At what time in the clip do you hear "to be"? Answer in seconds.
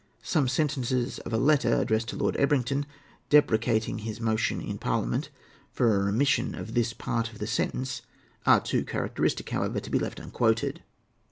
9.79-9.99